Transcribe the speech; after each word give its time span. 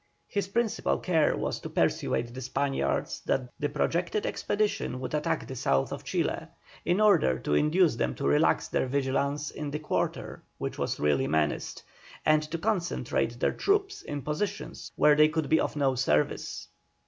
His 0.27 0.47
principal 0.47 0.97
care 0.97 1.37
was 1.37 1.59
to 1.59 1.69
persuade 1.69 2.33
the 2.33 2.41
Spaniards 2.41 3.21
that 3.27 3.51
the 3.59 3.69
projected 3.69 4.25
expedition 4.25 4.99
would 4.99 5.13
attack 5.13 5.45
the 5.45 5.55
south 5.55 5.93
of 5.93 6.03
Chile, 6.03 6.47
in 6.83 6.99
order 6.99 7.37
to 7.37 7.53
induce 7.53 7.97
them 7.97 8.15
to 8.15 8.27
relax 8.27 8.67
their 8.67 8.87
vigilance 8.87 9.51
in 9.51 9.69
the 9.69 9.77
quarter 9.77 10.41
which 10.57 10.79
was 10.79 10.99
really 10.99 11.27
menaced, 11.27 11.83
and 12.25 12.41
to 12.41 12.57
concentrate 12.57 13.39
their 13.39 13.53
troops 13.53 14.01
in 14.01 14.23
positions 14.23 14.91
where 14.95 15.15
they 15.15 15.29
could 15.29 15.49
be 15.49 15.59
of 15.59 15.75
no 15.75 15.93
service. 15.93 16.67